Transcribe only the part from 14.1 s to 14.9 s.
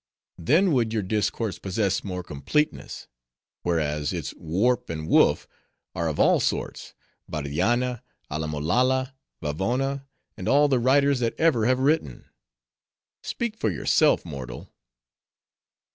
mortal!"